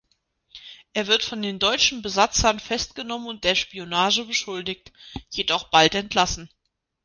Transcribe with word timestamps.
Er 0.93 1.05
wird 1.05 1.21
von 1.21 1.43
den 1.43 1.59
deutschen 1.59 2.01
Besatzern 2.01 2.59
festgenommen 2.59 3.27
und 3.27 3.43
der 3.43 3.53
Spionage 3.53 4.25
beschuldigt, 4.25 4.91
jedoch 5.29 5.69
bald 5.69 5.93
entlassen. 5.93 6.49